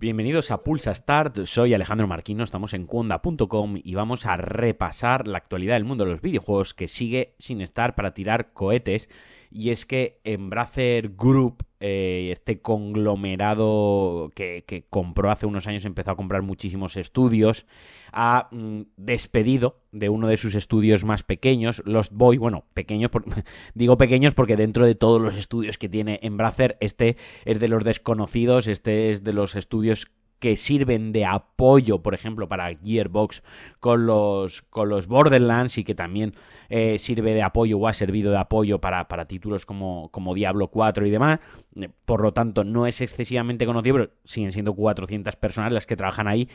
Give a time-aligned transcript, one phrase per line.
[0.00, 5.36] Bienvenidos a Pulsa Start, soy Alejandro Marquino, estamos en cuonda.com y vamos a repasar la
[5.36, 9.10] actualidad del mundo de los videojuegos que sigue sin estar para tirar cohetes
[9.50, 16.16] y es que Embracer Group eh, este conglomerado que, compró hace unos años, empezó a
[16.16, 17.64] comprar muchísimos estudios,
[18.12, 23.10] ha mm, despedido de uno de sus estudios más pequeños, Lost Boy, bueno, pequeños,
[23.74, 27.82] digo pequeños porque dentro de todos los estudios que tiene Embracer, este es de los
[27.82, 33.42] desconocidos, este es de los estudios que sirven de apoyo, por ejemplo, para Gearbox
[33.78, 36.34] con los, con los Borderlands y que también
[36.70, 40.68] eh, sirve de apoyo o ha servido de apoyo para, para títulos como, como, Diablo
[40.68, 41.40] 4 y demás.
[41.76, 45.96] Eh, por lo tanto, no es excesivamente conocido, pero siguen siendo 400 personas las que
[45.96, 46.48] trabajan ahí.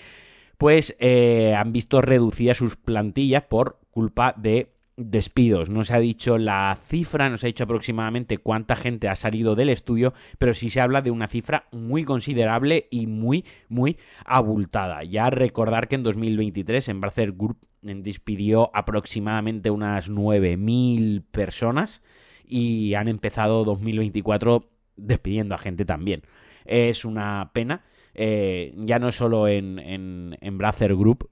[0.58, 5.70] Pues eh, han visto reducidas sus plantillas por culpa de despidos.
[5.70, 9.56] No se ha dicho la cifra, no se ha dicho aproximadamente cuánta gente ha salido
[9.56, 15.04] del estudio, pero sí se habla de una cifra muy considerable y muy, muy abultada.
[15.04, 22.02] Ya recordar que en 2023 Embracer Group despidió aproximadamente unas 9.000 personas
[22.48, 26.24] y han empezado 2024 despidiendo a gente también.
[26.66, 27.84] Es una pena.
[28.14, 31.30] Eh, ya no solo en, en, en Group,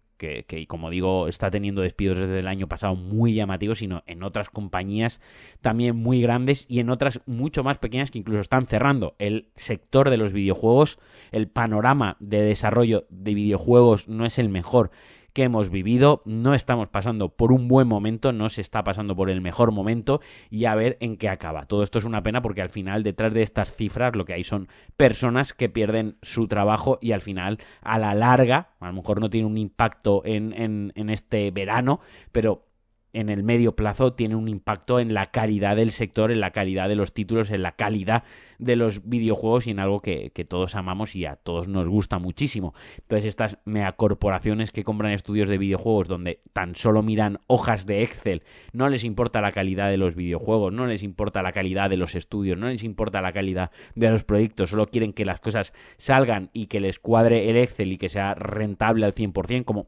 [0.48, 4.50] que, como digo, está teniendo despidos desde el año pasado muy llamativos, sino en otras
[4.50, 5.20] compañías
[5.62, 9.16] también muy grandes y en otras mucho más pequeñas que incluso están cerrando.
[9.20, 11.00] El sector de los videojuegos,
[11.32, 14.92] el panorama de desarrollo de videojuegos no es el mejor
[15.34, 16.22] que hemos vivido.
[16.26, 20.22] No estamos pasando por un buen momento, no se está pasando por el mejor momento
[20.50, 21.66] y a ver en qué acaba.
[21.66, 24.44] Todo esto es una pena porque al final detrás de estas cifras lo que hay
[24.44, 29.20] son personas que pierden su trabajo y al final a la larga, a lo mejor
[29.20, 32.00] no tiene un impacto en, en, en este verano,
[32.31, 32.66] pero
[33.14, 36.89] en el medio plazo tiene un impacto en la calidad del sector, en la calidad
[36.89, 38.23] de los títulos, en la calidad
[38.58, 42.73] de los videojuegos y en algo que, todos amamos y a todos nos gusta muchísimo.
[42.97, 48.44] Entonces estas megacorporaciones que compran estudios de videojuegos donde tan solo miran hojas de Excel,
[48.73, 52.16] no les importa la calidad de los videojuegos, no les importa la calidad de los
[52.16, 56.50] estudios, no les importa la calidad de los proyectos, solo quieren que las cosas salgan
[56.53, 59.88] y que les cuadre el Excel y que sea rentable al 100%, como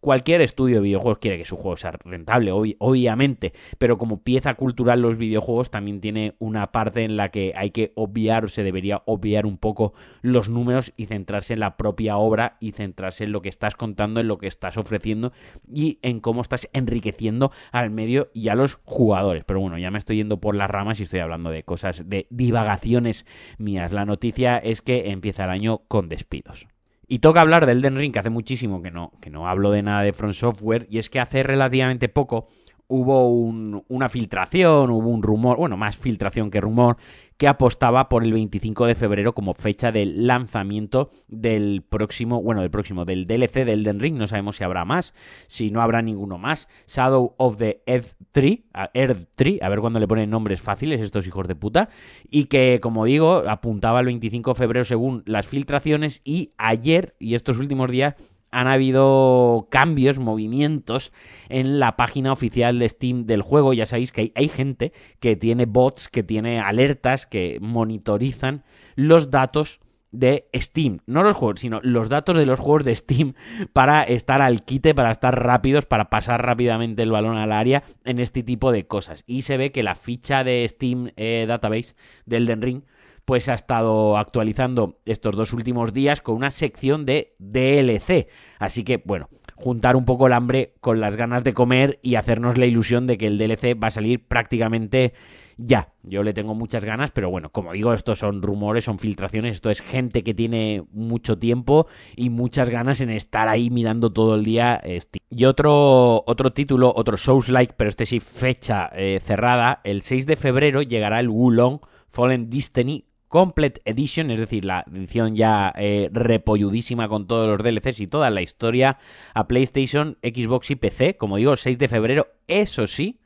[0.00, 5.02] Cualquier estudio de videojuegos quiere que su juego sea rentable, obviamente, pero como pieza cultural
[5.02, 9.02] los videojuegos también tiene una parte en la que hay que obviar o se debería
[9.04, 9.92] obviar un poco
[10.22, 14.20] los números y centrarse en la propia obra y centrarse en lo que estás contando,
[14.20, 15.32] en lo que estás ofreciendo
[15.70, 19.44] y en cómo estás enriqueciendo al medio y a los jugadores.
[19.44, 22.26] Pero bueno, ya me estoy yendo por las ramas y estoy hablando de cosas, de
[22.30, 23.26] divagaciones
[23.58, 23.92] mías.
[23.92, 26.66] La noticia es que empieza el año con despidos.
[27.12, 29.82] Y toca hablar del Elden Ring, que hace muchísimo que no, que no hablo de
[29.82, 32.46] nada de Front Software, y es que hace relativamente poco
[32.90, 36.96] hubo una filtración, hubo un rumor, bueno, más filtración que rumor,
[37.36, 42.70] que apostaba por el 25 de febrero como fecha del lanzamiento del próximo, bueno, del
[42.70, 44.16] próximo, del DLC del Elden Ring.
[44.18, 45.14] No sabemos si habrá más,
[45.46, 46.68] si no habrá ninguno más.
[46.88, 48.58] Shadow of the Earth 3,
[48.92, 51.88] Earth 3, a ver cuándo le ponen nombres fáciles estos hijos de puta.
[52.28, 56.20] Y que, como digo, apuntaba el 25 de febrero según las filtraciones.
[56.24, 58.16] Y ayer y estos últimos días
[58.50, 61.12] han habido cambios, movimientos
[61.48, 63.72] en la página oficial de Steam del juego.
[63.72, 68.64] Ya sabéis que hay, gente que tiene bots, que tiene alertas, que monitorizan
[68.96, 69.80] los datos
[70.12, 73.34] de Steam, no los juegos, sino los datos de los juegos de Steam
[73.72, 78.18] para estar al quite, para estar rápidos, para pasar rápidamente el balón al área en
[78.18, 79.22] este tipo de cosas.
[79.26, 81.94] Y se ve que la ficha de Steam eh, Database
[82.26, 82.82] del Den Ring
[83.30, 88.26] pues ha estado actualizando estos dos últimos días con una sección de DLC.
[88.58, 92.58] Así que, bueno, juntar un poco el hambre con las ganas de comer y hacernos
[92.58, 95.12] la ilusión de que el DLC va a salir prácticamente
[95.56, 95.92] ya.
[96.02, 99.70] Yo le tengo muchas ganas, pero bueno, como digo, estos son rumores, son filtraciones, esto
[99.70, 101.86] es gente que tiene mucho tiempo
[102.16, 104.82] y muchas ganas en estar ahí mirando todo el día.
[105.28, 110.34] Y otro, otro título, otro Souls-like, pero este sí fecha eh, cerrada, el 6 de
[110.34, 111.78] febrero llegará el Wulong
[112.08, 118.00] Fallen Destiny Complete Edition, es decir, la edición ya eh, repolludísima con todos los DLCs
[118.00, 118.98] y toda la historia
[119.34, 123.20] a PlayStation, Xbox y PC, como digo, 6 de febrero, eso sí,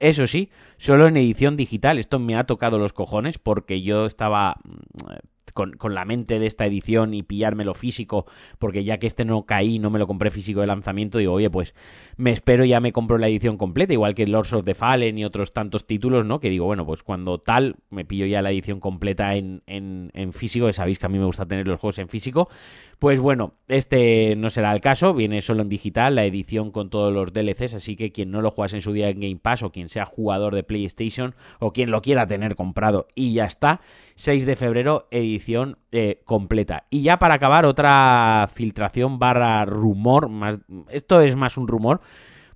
[0.00, 1.98] eso sí, solo en edición digital.
[1.98, 4.56] Esto me ha tocado los cojones porque yo estaba
[5.54, 8.26] mm, con, la mente de esta edición y pillármelo físico,
[8.58, 11.50] porque ya que este no caí, no me lo compré físico de lanzamiento, digo, oye,
[11.50, 11.74] pues
[12.16, 15.24] me espero ya me compro la edición completa, igual que Lords of the Fallen y
[15.24, 16.40] otros tantos títulos, ¿no?
[16.40, 20.32] Que digo, bueno, pues cuando tal, me pillo ya la edición completa en, en, en
[20.32, 22.48] físico, que sabéis que a mí me gusta tener los juegos en físico.
[22.98, 27.12] Pues bueno, este no será el caso, viene solo en digital, la edición con todos
[27.12, 29.72] los DLCs, así que quien no lo juegue en su día en Game Pass o
[29.72, 33.80] quien sea jugador de PlayStation o quien lo quiera tener comprado y ya está,
[34.14, 35.31] 6 de febrero, edición
[35.92, 36.84] eh, completa.
[36.90, 40.58] Y ya para acabar, otra filtración barra rumor, más,
[40.90, 42.00] esto es más un rumor,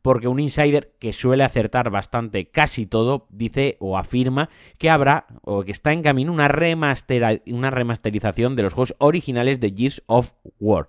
[0.02, 5.64] porque un insider que suele acertar bastante casi todo dice o afirma que habrá o
[5.64, 6.48] que está en camino una,
[7.46, 10.88] una remasterización de los juegos originales de Gears of War.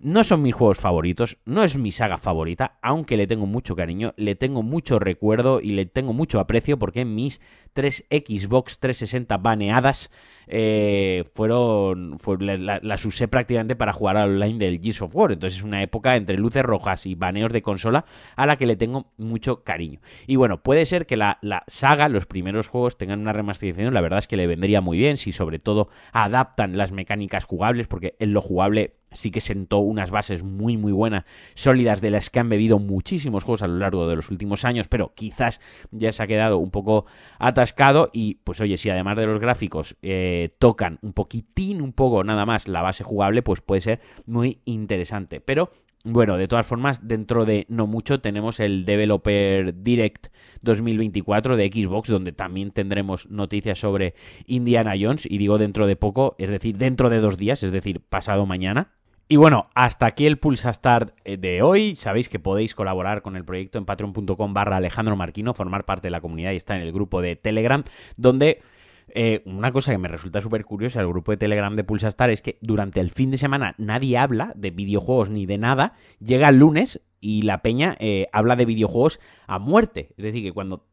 [0.00, 4.14] No son mis juegos favoritos, no es mi saga favorita, aunque le tengo mucho cariño,
[4.16, 7.40] le tengo mucho recuerdo y le tengo mucho aprecio porque mis
[7.72, 10.12] tres Xbox 360 baneadas
[10.46, 12.16] eh, fueron
[12.60, 15.32] las usé prácticamente para jugar al online del Gears of War.
[15.32, 18.04] Entonces es una época entre luces rojas y baneos de consola
[18.36, 20.00] a la que le tengo mucho cariño.
[20.28, 24.00] Y bueno, puede ser que la, la saga, los primeros juegos tengan una remasterización, la
[24.00, 28.14] verdad es que le vendría muy bien si sobre todo adaptan las mecánicas jugables porque
[28.20, 31.24] en lo jugable sí que sentó unas bases muy muy buenas,
[31.54, 34.88] sólidas, de las que han bebido muchísimos juegos a lo largo de los últimos años,
[34.88, 35.60] pero quizás
[35.90, 37.06] ya se ha quedado un poco
[37.38, 42.24] atascado y pues oye, si además de los gráficos eh, tocan un poquitín, un poco
[42.24, 45.40] nada más la base jugable, pues puede ser muy interesante.
[45.40, 45.70] Pero
[46.04, 50.28] bueno, de todas formas, dentro de no mucho tenemos el Developer Direct
[50.62, 54.14] 2024 de Xbox, donde también tendremos noticias sobre
[54.46, 58.00] Indiana Jones, y digo dentro de poco, es decir, dentro de dos días, es decir,
[58.00, 58.97] pasado mañana.
[59.30, 61.96] Y bueno, hasta aquí el Pulsa Start eh, de hoy.
[61.96, 66.12] Sabéis que podéis colaborar con el proyecto en patreon.com barra Alejandro Marquino, formar parte de
[66.12, 67.84] la comunidad y estar en el grupo de Telegram,
[68.16, 68.62] donde
[69.08, 72.30] eh, una cosa que me resulta súper curiosa el grupo de Telegram de Pulsa Star
[72.30, 75.92] es que durante el fin de semana nadie habla de videojuegos ni de nada.
[76.20, 80.14] Llega el lunes y la peña eh, habla de videojuegos a muerte.
[80.16, 80.86] Es decir, que cuando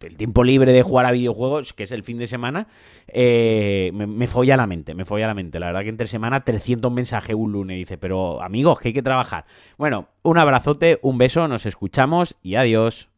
[0.00, 2.68] el tiempo libre de jugar a videojuegos, que es el fin de semana,
[3.08, 5.60] eh, me, folla la mente, me folla la mente.
[5.60, 7.76] La verdad que entre semana 300 mensajes un lunes.
[7.76, 9.44] Dice, pero amigos, que hay que trabajar.
[9.78, 13.08] Bueno, un abrazote, un beso, nos escuchamos y adiós.